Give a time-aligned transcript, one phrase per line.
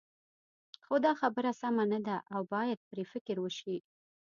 [0.85, 3.77] خو دا خبره سمه نه ده او باید پرې فکر وشي.